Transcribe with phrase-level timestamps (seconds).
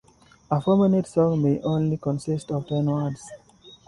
[0.49, 3.21] A four-minute song may only consist of ten words.